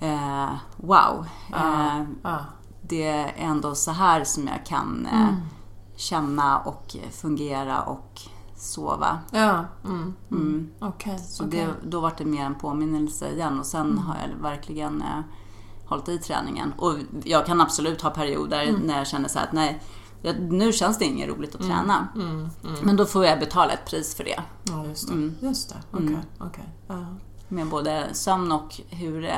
[0.00, 1.26] Eh, wow!
[1.54, 2.38] Eh, Ja.
[2.82, 5.34] det är ändå så här som jag kan eh, Mm.
[5.96, 8.20] känna och fungera och
[8.56, 9.18] sova.
[9.30, 9.64] Ja.
[9.84, 10.14] Mm.
[10.30, 10.70] Mm.
[10.80, 11.18] Okej.
[11.18, 11.66] Så okej.
[11.66, 15.20] det, då var det mer en påminnelse igen och sen har jag verkligen eh,
[15.92, 16.72] hållit i träningen.
[16.78, 18.80] Och jag kan absolut ha perioder Mm.
[18.80, 19.80] när jag känner så här att nej,
[20.38, 22.08] nu känns det inget roligt att träna.
[22.14, 22.30] Mm.
[22.30, 22.76] Mm.
[22.82, 24.40] Men då får jag betala ett pris för det.
[24.64, 25.14] Ja, just det.
[25.14, 25.34] Mm.
[25.40, 25.98] Just det.
[25.98, 26.18] Mm.
[26.38, 26.68] okej.
[26.88, 27.06] Ja.
[27.48, 29.34] Med både sömn och hur eh,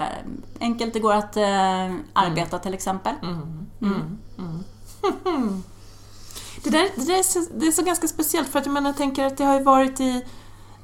[0.61, 3.15] enkelt det går att eh, arbeta till exempel.
[3.23, 3.67] Mm.
[3.83, 4.19] Mm.
[4.39, 5.63] Mm.
[6.65, 8.89] Det, där, det, där är så, det är så ganska speciellt för att jag menar,
[8.91, 10.25] jag tänker att det har ju varit i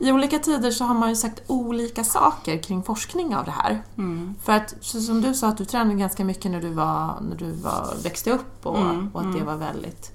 [0.01, 3.83] i olika tider så har man ju sagt olika saker kring forskning av det här.
[3.99, 4.35] Mm.
[4.43, 7.51] För att, som du sa, att du tränade ganska mycket när du, var, när du
[7.53, 9.47] var, växte upp och, Mm, och att det mm.
[9.47, 10.13] var väldigt...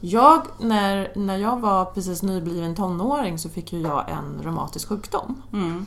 [0.00, 5.42] Jag, när, när jag var precis nybliven tonåring så fick ju jag en reumatisk sjukdom.
[5.52, 5.86] Mm.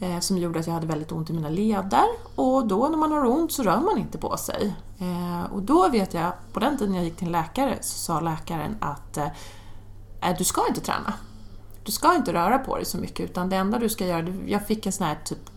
[0.00, 2.04] eh, som gjorde att jag hade väldigt ont i mina leder.
[2.34, 4.74] Och då när man har ont så rör man inte på sig.
[4.98, 8.20] Eh, och då vet jag, på den tiden jag gick till en läkare så sa
[8.20, 9.26] läkaren att eh,
[10.20, 11.12] "Nej, du ska inte träna.
[11.84, 14.66] Du ska inte röra på dig så mycket utan det enda du ska göra, jag
[14.66, 15.50] fick en sån här typ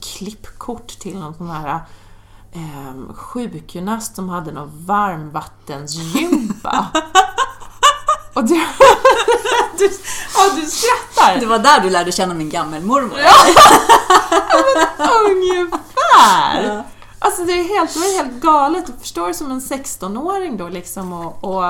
[0.00, 1.80] klippkort till någon sån här
[2.52, 6.86] eh, sjukgymnast som hade någon varmvattensgympa.
[8.34, 8.54] och du,
[9.78, 9.90] du,
[10.34, 11.40] ja, du skrattar!
[11.40, 13.18] Det var där du lärde känna min gammelmormor.
[15.30, 16.62] Ungefär!
[16.62, 16.84] Ja.
[17.18, 18.86] Alltså det, är helt, det var helt galet.
[18.86, 21.64] Du förstår som en 16-åring då liksom och, och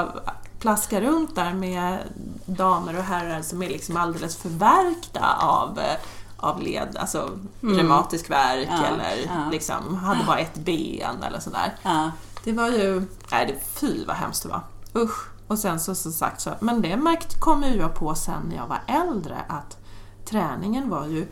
[0.58, 1.98] plaska runt där med
[2.46, 5.96] damer och herrar som är liksom alldeles förvärkta av, eh,
[6.36, 9.50] av led, alltså reumatisk värk Ja, eller ja.
[9.50, 11.74] liksom hade bara ett ben eller sådär.
[11.82, 12.10] Ja.
[12.44, 14.62] Det var ju, nej det, fy vad hemskt det var.
[14.94, 15.28] Usch.
[15.46, 18.56] Och sen så, så sagt så, men det märkt kom ju jag på sen när
[18.56, 19.76] jag var äldre att
[20.24, 21.26] träningen var ju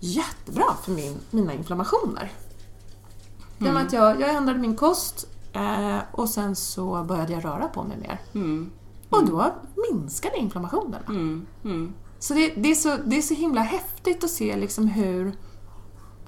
[0.00, 2.32] jättebra för min, mina inflammationer.
[3.60, 3.74] Mm.
[3.74, 7.82] med att jag, jag ändrade min kost eh, och sen så började jag röra på
[7.82, 8.20] mig mer.
[8.34, 8.70] Mm.
[9.10, 9.52] Och då
[9.92, 10.98] minskade inflammationerna.
[11.08, 11.46] Mm.
[11.64, 11.94] Mm.
[12.18, 15.26] Så det, det, är så det är så himla häftigt att se liksom hur...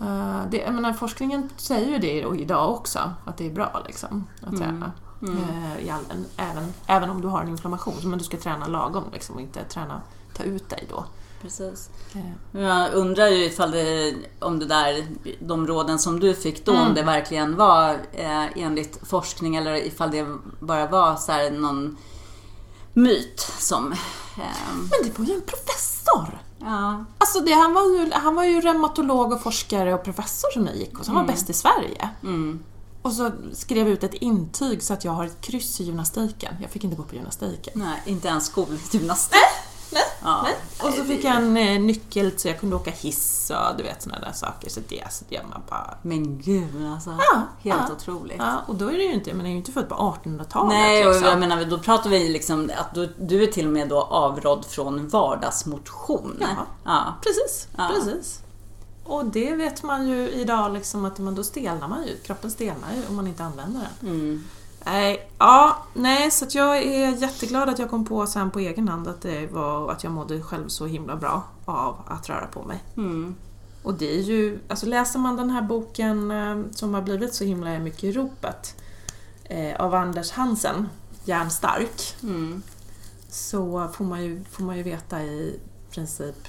[0.01, 4.25] eh, det, jag menar, forskningen säger ju det idag också, att det är bra liksom,
[4.43, 4.93] att träna.
[5.23, 8.67] eh, i all, en, även, även om du har en inflammation, men du ska träna
[8.67, 10.01] lagom liksom, och inte träna,
[10.35, 11.05] ta ut dig då.
[11.43, 11.91] Precis.
[12.15, 15.07] Eh, Jag undrar ju ifall det, om det där,
[15.41, 16.87] de råden som du fick då, Mm.
[16.87, 20.27] om det verkligen var eh, enligt forskning eller ifall det
[20.61, 21.97] bara var så här någon
[22.93, 23.93] myt som...
[23.93, 23.99] Eh,
[24.75, 26.39] Men det var ju en professor!
[26.61, 30.67] ja, Alltså det, han, var ju, han var ju reumatolog och forskare och professor som
[30.67, 31.07] jag gick hos.
[31.07, 32.09] Han var bäst i Sverige.
[32.23, 32.63] mm,
[33.03, 36.55] Och så skrev jag ut ett intyg så att jag har ett kryss i gymnastiken.
[36.63, 37.73] Jag fick inte gå på gymnastiken.
[37.77, 39.39] nej, inte ens skolgymnastik.
[39.91, 40.55] Nej, Ja, nej.
[40.83, 44.03] Och så fick jag en eh, nyckel så jag kunde åka hiss och du vet
[44.03, 44.71] sådana där saker.
[44.71, 45.95] Så det, så det man bara...
[46.03, 47.11] Men gud alltså.
[47.11, 47.95] Ja, Helt ja.
[47.95, 48.37] otroligt.
[48.39, 50.73] Ja, och då är det ju inte, men är ju inte född på 1800-talet.
[50.73, 51.29] Nej, och liksom.
[51.29, 54.65] jag menar, då pratar vi liksom att du, du är till och med då avrådd
[54.67, 56.37] från vardagsmotion.
[56.41, 56.67] Ja.
[56.85, 57.15] Ja.
[57.23, 58.41] Precis, precis.
[59.05, 62.17] Och det vet man ju idag liksom att man, då stelnar man ju.
[62.17, 64.09] Kroppen stelnar ju om man inte använder den.
[64.09, 64.45] Mm.
[64.87, 69.09] Nej, ja, nej, så jag är jätteglad att jag kom på sen på egen hand
[69.09, 72.85] att det var att jag mådde själv så himla bra av att röra på mig.
[72.97, 73.35] Mm.
[73.83, 77.45] Och det är ju, alltså läser man den här boken eh, som har blivit så
[77.45, 78.75] himla mycket i ropet
[79.45, 80.89] eh, av Anders Hansen,
[81.25, 82.63] Järnstark, Mm.
[83.31, 86.49] så får man, ju, får man ju veta i princip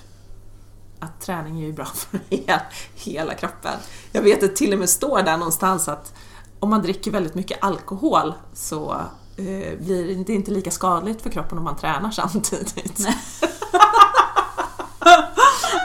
[1.00, 2.62] att träning är ju bra för hela,
[2.96, 3.80] hela kroppen.
[4.12, 6.14] Jag vet att till och med står där någonstans att
[6.60, 8.92] om man dricker väldigt mycket alkohol så
[9.38, 13.08] eh, blir det inte lika skadligt för kroppen om man tränar samtidigt.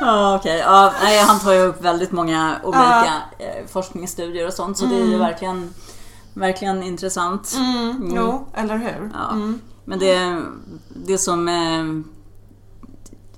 [0.00, 0.58] Ja, okej.
[0.58, 0.92] Ja,
[1.26, 5.18] han tar ju upp väldigt många olika eh, forskningsstudier och sånt, så det är ju
[5.18, 5.74] verkligen,
[6.34, 7.54] verkligen intressant.
[7.56, 9.10] Mm, Jo, eller hur?
[9.14, 9.30] Ja.
[9.30, 9.60] Mm.
[9.84, 10.42] Men det,
[10.88, 11.48] det som...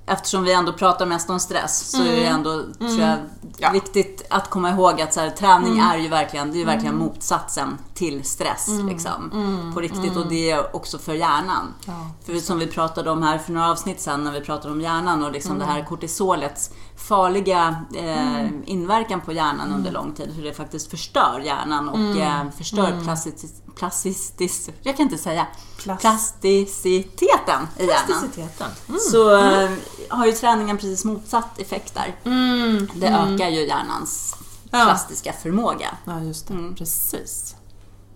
[0.07, 3.17] Eftersom vi ändå pratar mest om stress så är det ändå, tror jag,
[3.57, 3.69] Ja.
[3.71, 6.97] viktigt att komma ihåg att så här, träning är ju verkligen, det är ju verkligen
[6.97, 8.67] motsatsen till stress.
[8.89, 10.17] Liksom, på riktigt.
[10.17, 11.73] Och det är också för hjärnan.
[11.85, 11.93] Ja.
[12.25, 15.23] För som vi pratade om här för några avsnitt sen när vi pratade om hjärnan
[15.23, 20.31] och liksom det här kortisolet farliga eh, inverkan på hjärnan under lång tid.
[20.35, 25.47] Hur det faktiskt förstör hjärnan och eh, förstör plastis, plastis, jag kan inte säga,
[25.83, 28.05] Plas- plasticiteten i hjärnan.
[28.07, 28.67] Plasticiteten.
[28.89, 28.99] Mm.
[29.11, 29.69] Så eh,
[30.09, 32.15] har ju träningen precis motsatt effekt där.
[32.31, 32.87] Mm.
[32.95, 34.35] Det ökar ju hjärnans
[34.71, 34.83] Ja.
[34.85, 35.87] plastiska förmåga.
[36.05, 36.53] Ja, just det.
[36.53, 36.75] Mm.
[36.75, 37.55] Precis.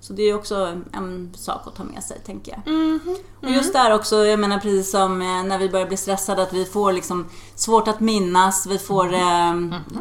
[0.02, 2.74] Så det är också en sak att ta med sig, tänker jag.
[2.74, 3.16] Mhm.
[3.42, 6.54] Och just där också, jag menar precis som eh, när vi börjar bli stressade, att
[6.54, 9.54] vi får liksom svårt att minnas, vi får eh,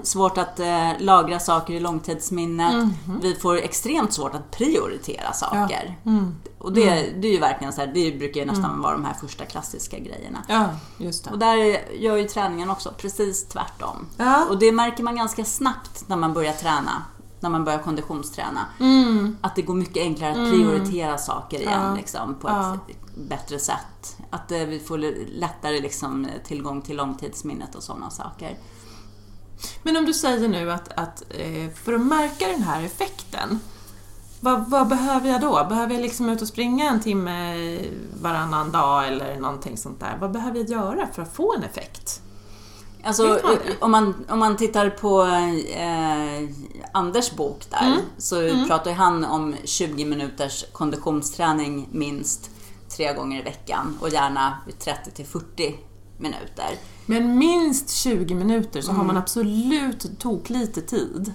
[0.03, 2.75] svårt att eh, lagra saker i långtidsminnet,
[3.23, 5.99] vi får extremt svårt att prioritera saker.
[6.07, 6.35] Mm.
[6.59, 6.85] Och det,
[7.21, 9.99] det är ju verkligen så här, det brukar ju nästan vara de här första klassiska
[9.99, 10.39] grejerna.
[10.49, 11.31] Ja, just det.
[11.31, 11.57] Och där
[11.95, 14.07] gör ju träningen också precis tvärtom.
[14.17, 14.45] Ja.
[14.45, 17.03] Och det märker man ganska snabbt när man börjar träna.
[17.41, 18.67] När man börjar konditionsträna.
[18.81, 19.37] Mm.
[19.41, 21.95] Att det går mycket enklare att prioritera saker igen Ja.
[21.97, 22.75] liksom, på Ja.
[22.75, 22.97] ett
[23.29, 24.17] bättre sätt.
[24.31, 24.99] Att eh, vi får
[25.39, 28.59] lättare liksom, tillgång till långtidsminnet och sådana saker.
[29.83, 33.61] Men om du säger nu att, att eh, för att märka den här effekten,
[34.41, 35.67] vad, vad behöver jag då?
[35.69, 37.55] Behöver jag liksom ut och springa en timme
[38.23, 40.17] varannan dag eller någonting sånt där?
[40.21, 42.23] Vad behöver jag göra för att få en effekt?
[43.03, 43.77] Alltså, det?
[43.81, 46.49] om, man, om man tittar på eh,
[46.93, 48.01] Anders bok där Mm.
[48.19, 52.51] så pratar ju han om 20 minuters konditionsträning minst
[52.97, 55.77] tre gånger i veckan och gärna 30 till 40
[56.19, 56.71] minuter.
[57.07, 61.35] Men minst 20 minuter så har man absolut tok lite tid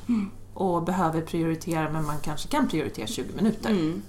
[0.54, 3.69] och behöver prioritera men man kanske kan prioritera 20 minuter.
[3.69, 4.02] Mm.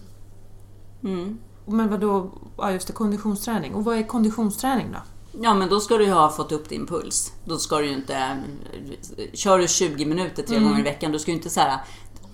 [1.04, 1.38] Mm.
[1.66, 2.30] Men vad då?
[2.56, 3.74] Ja just det, konditionsträning.
[3.74, 4.98] Och vad är konditionsträning då?
[5.40, 7.32] Ja men då ska du ju ha fått upp din puls.
[7.44, 8.42] Då ska du ju inte...
[9.32, 10.68] Kör du 20 minuter tre Mm.
[10.68, 11.78] gånger i veckan, då ska du inte så här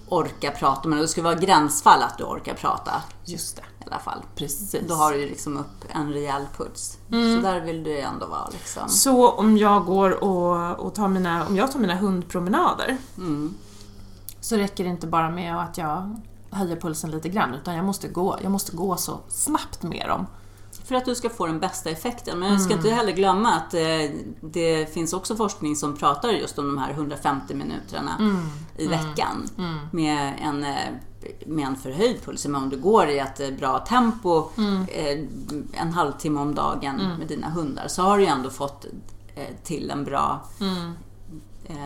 [0.08, 2.92] orka prata men det ska vara gränsfall att du orkar prata
[3.24, 3.62] Just det.
[3.62, 4.22] i alla fall.
[4.36, 4.80] Precis.
[4.88, 6.98] Då har du ju liksom upp en rejäl puls.
[7.12, 7.36] Mm.
[7.36, 8.88] Så där vill du ju ändå vara liksom.
[8.88, 13.54] Så om jag går och, och tar mina, om jag tar mina hundpromenader Mm.
[14.40, 18.08] så räcker det inte bara med att jag höjer pulsen lite grann utan jag måste
[18.08, 20.26] gå, jag måste gå så snabbt med dem.
[20.90, 22.38] För att du ska få den bästa effekten.
[22.38, 22.85] Men vi ska Mm.
[22.87, 23.81] inte heller glömma att eh,
[24.40, 28.37] det finns också forskning som pratar just om de här 150 minuterna Mm.
[28.76, 29.48] i veckan.
[29.92, 30.76] Med, en, eh,
[31.46, 32.46] med en förhöjd puls.
[32.46, 34.87] Men om du går i ett eh, bra tempo Mm.
[35.72, 38.87] en halvtimme om dagen med dina hundar så har du ändå fått
[39.64, 40.92] till en bra Mm.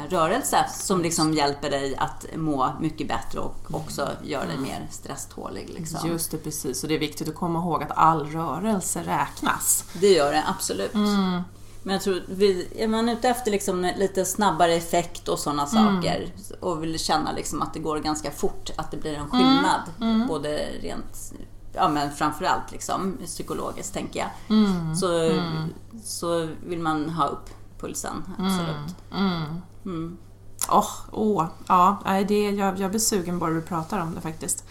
[0.09, 5.71] Rörelse som liksom hjälper dig att må mycket bättre och också gör dig mer stresstålig.
[5.75, 6.09] Liksom.
[6.09, 6.83] Just det, precis.
[6.83, 9.85] Och det är viktigt att komma ihåg att all rörelse räknas.
[10.01, 10.95] Det gör det absolut.
[10.95, 11.43] Mm.
[11.83, 16.03] Men jag tror, vi, är man ute efter liksom lite snabbare effekt och sådana Mm.
[16.03, 19.81] saker och vill känna liksom att det går ganska fort, att det blir en skillnad.
[20.01, 20.27] Mm.
[20.27, 21.33] Både rent,
[21.73, 24.57] ja men framförallt liksom psykologiskt tänker jag.
[24.57, 24.97] Mm.
[24.97, 25.41] Så,
[26.05, 28.95] så vill man ha upp pulsen, absolut.
[29.85, 29.97] Mm.
[29.97, 30.17] Mm.
[30.71, 34.65] Åh, åh, ja, det, jag, jag blir sugen bara du pratar om det faktiskt.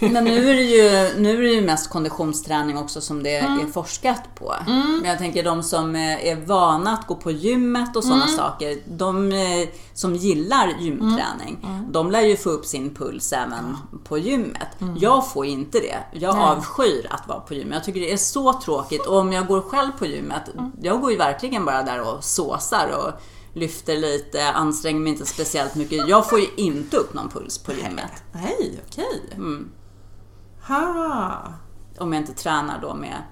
[0.00, 3.60] Men nu är, det ju, nu är det ju mest konditionsträning också som det Mm.
[3.60, 4.54] är forskat på.
[4.66, 8.16] Men jag tänker de som eh, är vana att gå på gymmet och Mm.
[8.20, 11.92] sådana saker, de eh, som gillar gymträning, Mm.
[11.92, 14.68] de lär ju få upp sin puls även på gymmet.
[14.98, 15.98] Jag får inte det.
[16.12, 16.46] Jag Mm.
[16.46, 16.56] Nej.
[16.56, 17.74] avskyr att vara på gymmet.
[17.74, 19.06] Jag tycker det är så tråkigt.
[19.06, 20.72] Och om jag går själv på gymmet, Mm.
[20.82, 23.12] jag går ju verkligen bara där och såsar och
[23.54, 26.08] lyfter lite, anstränger mig inte speciellt mycket.
[26.08, 28.22] Jag får ju inte upp någon puls på gymmet.
[28.32, 29.22] Nej, okej.
[29.34, 29.68] Mm.
[30.66, 31.42] Ha.
[31.98, 33.22] Om jag inte tränar då med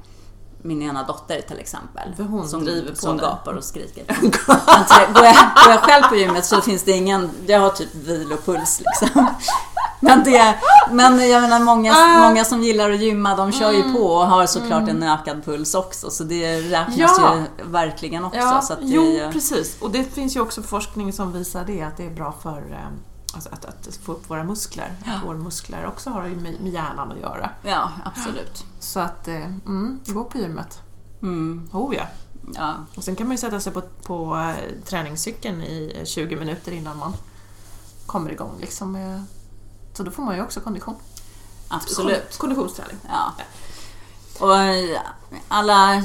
[0.63, 2.15] min ena dotter till exempel.
[2.17, 4.05] För hon som, driver på som gapar och skriker.
[4.05, 7.95] Trä- går, jag, går jag själv på gymmet så finns det ingen, jag har typ
[7.95, 9.27] vilopuls liksom.
[10.01, 10.55] Men, det,
[10.91, 12.29] men jag menar många, Ah.
[12.29, 15.75] många som gillar att gymma de kör ju på och har såklart en ökad puls
[15.75, 16.11] också.
[16.11, 17.37] Så det räknas Ja.
[17.37, 18.39] ju verkligen också.
[18.39, 19.77] Ja, så att jo, det, precis.
[19.81, 22.77] Och det finns ju också forskning som visar det, att det är bra för eh,
[23.35, 24.93] alltså att, att få upp våra muskler.
[25.07, 27.51] Att våra muskler också har ju med, med hjärnan att göra.
[27.63, 28.65] ja, absolut.
[28.81, 30.79] Så att, eh, mm, gå på gymmet.
[31.23, 32.05] Mm, Oh ja.
[32.55, 32.75] ja.
[32.97, 36.73] Och sen kan man ju sätta sig på, på eh, träningscykeln i eh, 20 minuter
[36.73, 37.13] innan man
[38.07, 38.53] kommer igång.
[38.61, 39.25] Liksom, med,
[40.01, 40.95] så då får man ju också kondition.
[41.69, 42.17] Absolut.
[42.31, 42.97] Kon- konditionsträning.
[43.09, 43.33] Ja.
[44.41, 45.01] Och eh,
[45.49, 46.03] alla,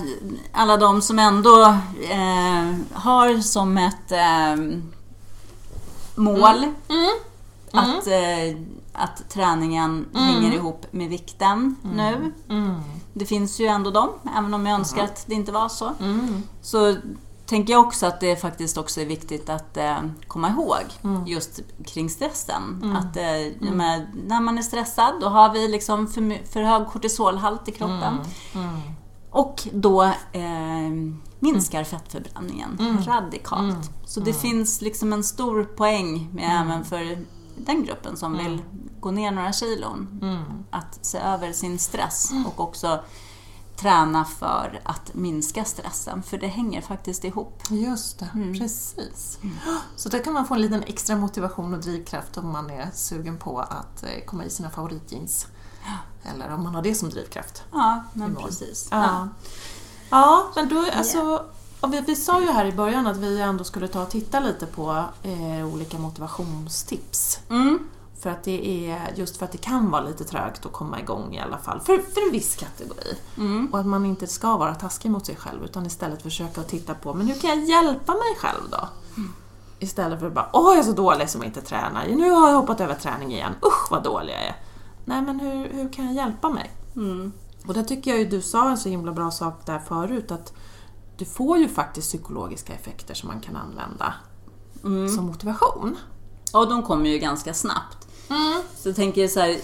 [0.52, 1.64] alla de som ändå
[2.10, 4.56] eh, har som ett eh,
[6.16, 6.66] mål
[7.72, 8.58] Att, eh,
[8.94, 12.34] att träningen hänger ihop med vikten nu.
[12.50, 12.82] Mm.
[13.14, 15.94] Det finns ju ändå dem, även om jag önskar att det inte var så.
[16.00, 16.44] Mm.
[16.62, 16.96] Så
[17.46, 20.84] tänker jag också att det faktiskt också är viktigt att eh, komma ihåg
[21.26, 22.96] just kring stressen.
[22.98, 26.88] Att eh, jag menar, när man är stressad då har vi liksom för, för hög
[26.88, 28.20] kortisolhalt i kroppen.
[28.54, 28.80] Mm.
[29.30, 30.92] Och då eh,
[31.40, 33.92] minskar fettförbränningen radikalt.
[34.06, 37.18] Så det finns liksom en stor poäng med även för
[37.58, 38.62] den gruppen som vill
[39.00, 40.08] gå ner några kilon.
[40.70, 43.00] Att se över sin stress och också
[43.78, 46.24] träna för att minska stressen.
[46.24, 47.64] För det hänger faktiskt ihop.
[47.70, 49.40] Just det, precis.
[49.96, 53.38] Så där kan man få en liten extra motivation och drivkraft om man är sugen
[53.38, 55.48] på att eh, komma i sina favoritjeans.
[56.24, 57.64] Eller om man har det som drivkraft.
[57.72, 58.88] Ja, men precis.
[58.92, 59.30] Ja,
[60.10, 61.46] ja men då, alltså,
[61.88, 64.66] vi, vi sa ju här i början att vi ändå skulle ta och titta lite
[64.66, 67.40] på eh, olika motivationstips.
[67.50, 67.80] Mm.
[68.26, 71.36] För att det är, just för att det kan vara lite trögt att komma igång
[71.36, 73.18] i alla fall, för, för en viss kategori.
[73.38, 73.68] Mm.
[73.72, 76.94] Och att man inte ska vara taskig mot sig själv utan istället försöka att titta
[76.94, 78.88] på, men hur kan jag hjälpa mig själv då?
[79.80, 82.56] Istället för att bara, åh jag är så dålig som inte tränar, nu har jag
[82.56, 84.56] hoppat över träning igen, usch vad dålig jag är.
[85.06, 86.72] Nej men hur, hur kan jag hjälpa mig?
[86.96, 87.32] Mm.
[87.68, 90.54] Och där tycker jag ju du sa en så himla bra sak där förut att
[91.18, 94.14] du får ju faktiskt psykologiska effekter som man kan använda
[95.16, 95.98] som motivation.
[96.54, 98.05] Och de kommer ju ganska snabbt.
[98.78, 99.58] Så jag tänker så här,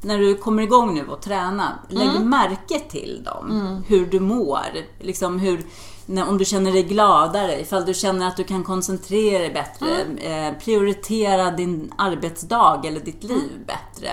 [0.00, 3.82] när du kommer igång nu och träna, lägg märke till dem.
[3.86, 4.66] Hur du mår.
[5.00, 5.62] Liksom hur,
[6.06, 9.86] när, om du känner dig gladare, ifall du känner att du kan koncentrera dig bättre.
[10.30, 14.10] Eh, prioritera din arbetsdag eller ditt liv bättre.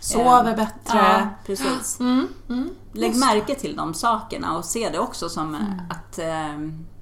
[0.00, 0.98] Sover Eh, bättre.
[0.98, 2.00] Ja, precis.
[2.00, 2.70] Mm, mm.
[2.92, 5.56] Lägg märke till de sakerna och se det också som
[5.90, 6.58] att eh,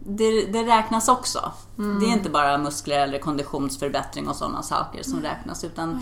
[0.08, 1.52] det, det räknas också.
[1.76, 6.00] Det är inte bara muskler eller konditionsförbättring och sådana saker som räknas utan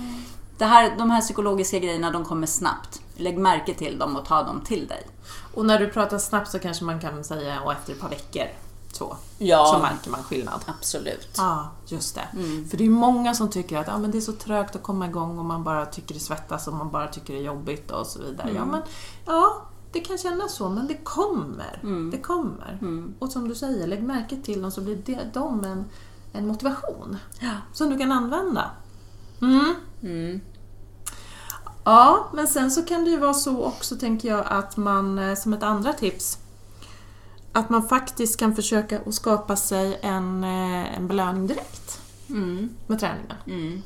[0.59, 3.01] det här, de här psykologiska grejerna de kommer snabbt.
[3.17, 5.07] Lägg märke till dem och ta dem till dig.
[5.55, 8.47] Och när du pratar snabbt så kanske man kan säga och efter ett par veckor
[8.93, 9.73] så, Ja.
[9.75, 10.61] så märker man skillnad.
[10.67, 11.35] Absolut.
[11.37, 12.29] Ja, just det.
[12.71, 15.07] För det är många som tycker att ah, men det är så trögt att komma
[15.07, 18.07] igång och man bara tycker det svettas och man bara tycker det är jobbigt och
[18.07, 18.53] så vidare.
[18.55, 18.83] Ja, men,
[19.27, 21.81] ja, det kan kännas så, men det kommer.
[22.11, 22.79] Det kommer.
[23.19, 25.85] Och som du säger, lägg märke till dem så blir det, de en,
[26.33, 27.53] en motivation Ja.
[27.73, 28.71] som du kan använda.
[29.43, 29.75] Mm.
[30.03, 30.41] Mm.
[31.85, 35.35] Ja, men sen så kan det ju vara så också, tänker jag, att man eh,
[35.35, 36.39] som ett andra tips
[37.53, 42.69] att man faktiskt kan försöka att skapa sig en, eh, en belöning direkt Mm.
[42.87, 43.83] med träningen.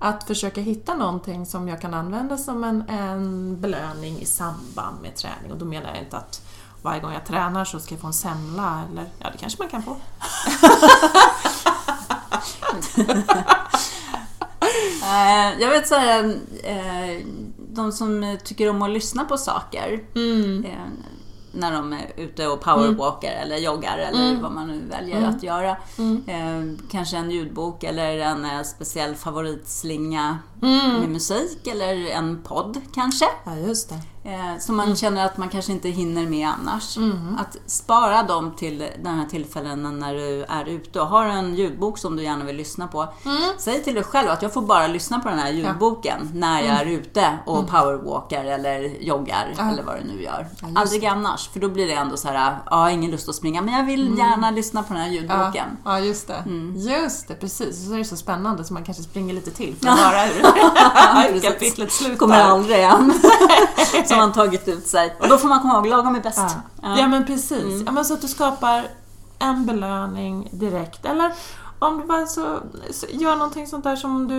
[0.00, 0.14] Mm.
[0.14, 5.16] Att försöka hitta någonting som jag kan använda som en, en belöning i samband med
[5.16, 5.52] träning.
[5.52, 6.42] Och då menar jag inte att
[6.82, 9.68] varje gång jag tränar så ska jag få en semla eller ja, det kanske man
[9.68, 9.96] kan få.
[15.02, 17.24] Eh, jag vet så här, eh,
[17.72, 20.66] de som tycker om att lyssna på saker Mm.
[21.52, 25.76] När de är ute och powerwalkar eller joggar eller vad man nu väljer att göra.
[26.26, 33.24] Eh, kanske en ljudbok eller en eh, speciell favoritslinga med musik eller en podd kanske.
[33.44, 34.00] Ja, just det.
[34.24, 36.98] Eh, som man känner att man kanske inte hinner med annars.
[37.38, 41.98] Att spara dem till den här tillfällen när du är ute och har en ljudbok
[41.98, 43.08] som du gärna vill lyssna på.
[43.58, 46.76] Säg till dig själv att jag får bara lyssna på den här ljudboken när jag
[46.80, 50.46] är ute och powerwalkar eller joggar eller vad du nu gör.
[50.74, 53.62] Aldrig annars, för då blir det ändå så här, ja, har ingen lust att springa
[53.62, 55.76] men jag vill gärna lyssna på den här ljudboken.
[55.84, 56.44] Ja, ja just det.
[56.76, 57.86] Just det, precis.
[57.86, 60.49] Så är det så spännande så man kanske springer lite till för att höra hur.
[61.42, 62.16] kapitlet slutar.
[62.16, 63.12] Kommer aldrig igen.
[64.06, 65.16] som man tagit ut sig.
[65.20, 66.38] Och då får man komma ihåg, lagom är bäst.
[66.38, 66.50] Ja.
[66.82, 66.98] Ja.
[66.98, 67.82] ja, men precis.
[67.86, 68.84] Ja, men så att du skapar
[69.38, 71.04] en belöning direkt.
[71.04, 71.32] Eller
[71.78, 72.58] om du bara så,
[72.90, 74.34] så gör någonting sånt där som du,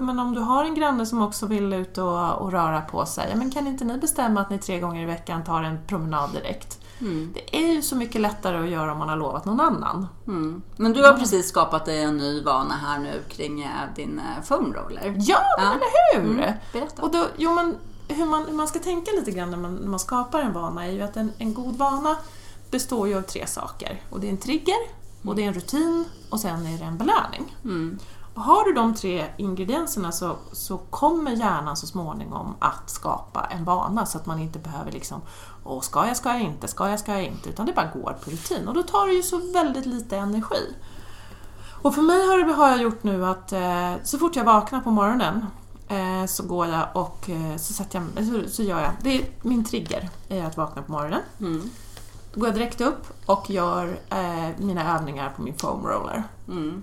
[0.00, 3.26] men om du har en granne som också vill ut och, och röra på sig.
[3.30, 6.32] Ja, men kan inte ni bestämma att ni tre gånger i veckan tar en promenad
[6.32, 6.78] direkt?
[7.00, 7.32] Mm.
[7.34, 10.06] Det är ju så mycket lättare att göra om man har lovat någon annan.
[10.26, 10.62] Mm.
[10.76, 14.42] Men du har precis skapat dig en ny vana här nu kring eh, din eh,
[14.44, 15.14] foam roller.
[15.18, 15.72] Ja, men Ja.
[15.72, 16.30] eller hur?
[16.30, 17.02] Mm, berätta.
[17.02, 17.76] Och då, jo, men
[18.08, 20.86] hur, man, hur man ska tänka lite grann när man, när man skapar en vana
[20.86, 22.16] är ju att en, en god vana
[22.70, 24.02] består ju av tre saker.
[24.10, 24.76] Och det är en trigger,
[25.24, 27.56] och det är en rutin och sen är det en belöning.
[27.64, 27.98] Mm.
[28.34, 33.64] Och har du de tre ingredienserna så, så kommer hjärnan så småningom att skapa en
[33.64, 35.20] vana så att man inte behöver liksom
[35.66, 38.16] Åh, ska jag, ska jag inte, ska jag, ska jag inte, utan det bara går
[38.24, 38.68] på rutin.
[38.68, 40.74] Och då tar det ju så väldigt lite energi.
[41.82, 44.80] Och för mig har, det, har jag gjort nu att eh, så fort jag vaknar
[44.80, 45.46] på morgonen
[45.88, 49.28] eh, så går jag och eh, så, sätter jag, så, så gör jag, det är
[49.42, 51.20] min trigger, är att vakna på morgonen.
[51.40, 51.70] Mm.
[52.32, 56.22] Då går jag direkt upp och gör eh, mina övningar på min foam roller.
[56.48, 56.82] Mm.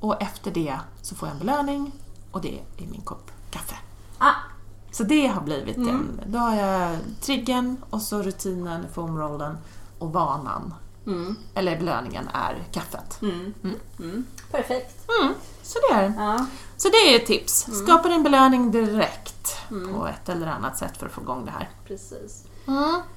[0.00, 1.92] Och efter det så får jag en belöning
[2.32, 3.76] och det är min kopp kaffe.
[4.18, 4.51] Ah.
[4.92, 5.88] Så det har blivit Mm.
[5.88, 6.20] en...
[6.32, 9.58] Då har jag triggern och så rutinen, foamrollen
[9.98, 10.74] och vanan.
[11.06, 11.36] Mm.
[11.54, 13.22] Eller belöningen är kaffet.
[13.22, 13.54] Mm.
[13.64, 13.76] Mm.
[14.00, 14.24] Mm.
[14.50, 15.08] Perfekt.
[15.22, 16.46] Mm, så det är Ja.
[16.76, 17.68] Så det är ett tips.
[17.68, 17.86] Mm.
[17.86, 21.70] Skapa din belöning direkt på ett eller annat sätt för att få igång det här.
[21.86, 22.44] Precis.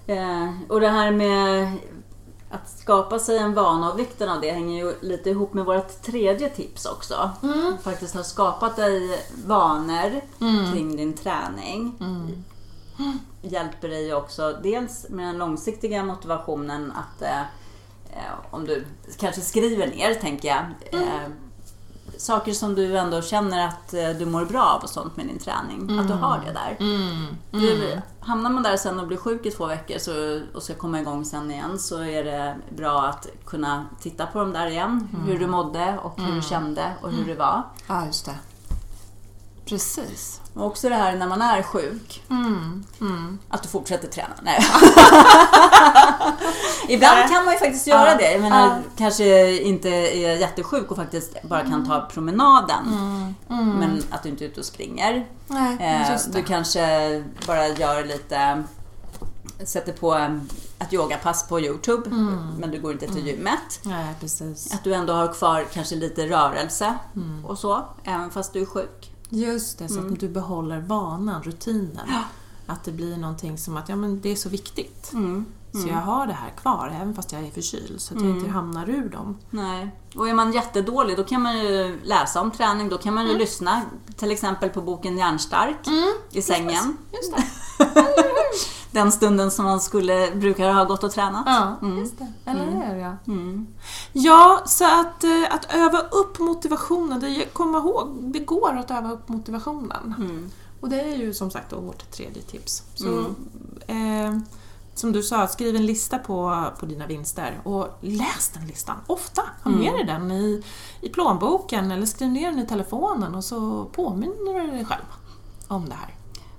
[0.07, 1.77] Eh, och det här med
[2.55, 6.01] att skapa sig en vana och vikten av det hänger ju lite ihop med vårt
[6.01, 7.29] tredje tips också.
[7.43, 7.77] Mm.
[7.83, 10.21] Faktiskt ha skapat dig vanor
[10.73, 11.95] kring din träning.
[11.99, 13.19] Mm.
[13.41, 17.39] Hjälper dig också dels med den långsiktiga motivationen att eh,
[18.11, 18.85] eh, om du
[19.17, 21.07] kanske skriver ner, tänker jag, Mm.
[21.07, 21.29] eh,
[22.17, 25.39] saker som du ändå känner att eh, du mår bra av och sånt med din
[25.39, 25.99] träning.
[25.99, 26.77] Att du har det där.
[26.79, 27.25] Mm.
[27.51, 30.99] Du, hamnar man där sen och blir sjuk i två veckor så, och ska komma
[30.99, 35.07] igång sen igen så är det bra att kunna titta på dem där igen.
[35.25, 37.63] Hur du mådde och hur du kände och hur det var.
[37.87, 38.35] Ja, just det.
[39.65, 40.41] Precis.
[40.53, 42.83] Och också det här när man är sjuk, Mm.
[43.01, 43.39] Mm.
[43.49, 44.33] att du fortsätter träna.
[44.41, 44.59] Nej.
[46.87, 48.17] Ibland kan man ju faktiskt göra Ja.
[48.17, 48.31] det.
[48.31, 48.77] Jag menar, Ja.
[48.97, 52.87] kanske inte är jättesjuk och faktiskt bara kan ta promenaden.
[53.49, 53.69] Mm.
[53.79, 55.27] Men att du inte är ute och springer.
[55.47, 58.63] Nej, Eh, du kanske bara gör lite,
[59.63, 60.13] sätter på
[60.79, 62.49] ett yogapass på Youtube, Mm.
[62.59, 63.79] men du går inte till gymmet.
[63.83, 64.15] Nej.
[64.73, 67.45] Att du ändå har kvar kanske lite rörelse Mm.
[67.45, 69.11] och så, även fast du är sjuk.
[69.29, 70.13] Just det, så Mm.
[70.13, 72.07] att du behåller vanan, rutinen.
[72.65, 75.11] Att det blir någonting som att ja, men det är så viktigt.
[75.75, 75.87] Mm.
[75.87, 78.49] Så jag har det här kvar även fast jag är förkyld så att jag inte
[78.49, 79.37] hamnar ur dem.
[79.49, 79.95] Nej.
[80.15, 83.29] Och är man jättedålig då kan man ju läsa om träning, då kan man ju
[83.29, 83.39] Mm.
[83.39, 83.81] lyssna
[84.17, 85.87] till exempel på boken Hjärnstark
[86.31, 86.97] i sängen.
[87.13, 87.43] Just det.
[88.91, 91.43] Den stunden som man skulle, brukar ha gått och tränat.
[91.45, 92.33] Ja, just det.
[92.45, 92.95] Eller hur?
[92.95, 93.13] Ja.
[93.27, 93.67] Mm.
[94.13, 99.11] ja, så att, eh, att öva upp motivationen, det, kom ihåg, det går att öva
[99.11, 100.15] upp motivationen.
[100.17, 100.51] Mm.
[100.81, 102.83] Och det är ju som sagt vårt tredje tips.
[102.95, 103.19] Så,
[103.87, 104.37] eh,
[104.95, 109.41] som du sa, skriv en lista på, på dina vinster och läs den listan ofta.
[109.63, 110.63] Ha med dig den i,
[111.01, 115.05] i plånboken eller skriv ner den i telefonen och så påminner du dig själv
[115.67, 116.15] om det här.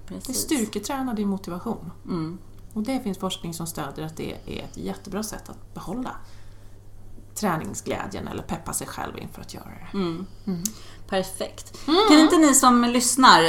[0.09, 0.37] Det Precis.
[0.37, 1.91] styrketränar din motivation.
[2.05, 2.39] Mm.
[2.73, 6.11] Och det finns forskning som stödjer att det är ett jättebra sätt att behålla
[7.37, 9.99] träningsglädjen eller peppa sig själv inför att göra det.
[9.99, 10.27] Mm.
[11.09, 11.79] Perfekt.
[11.89, 12.01] Mm.
[12.09, 13.43] Kan inte ni som lyssnar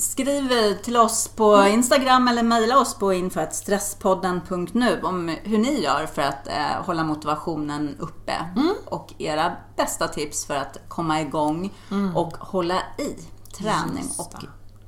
[0.00, 6.22] skriv till oss på Instagram eller mejla oss på info.stresspodden.nu om hur ni gör för
[6.22, 8.74] att eh, hålla motivationen uppe Mm.
[8.84, 11.72] och era bästa tips för att komma igång
[12.14, 13.16] och hålla i
[13.52, 14.34] träning och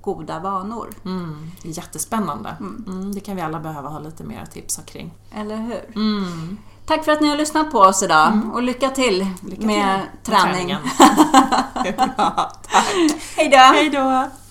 [0.00, 0.94] goda vanor.
[1.04, 1.50] Mm.
[1.62, 2.56] Jättespännande.
[2.60, 3.12] Mm.
[3.14, 5.14] Det kan vi alla behöva ha lite mer tips kring.
[5.34, 5.96] Eller hur?
[6.92, 6.98] Mm.
[6.98, 10.32] Tack för att ni har lyssnat på oss idag och lycka till Lycka med till
[10.32, 10.52] träning.
[10.52, 10.78] träningen.
[12.16, 12.86] Bra, tack.
[13.36, 14.41] Hej då!